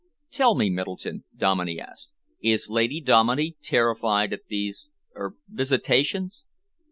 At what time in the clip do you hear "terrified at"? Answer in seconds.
3.61-4.47